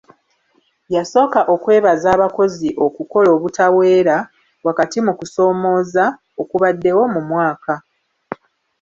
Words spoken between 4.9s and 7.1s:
mu kusoomooza okubaddewo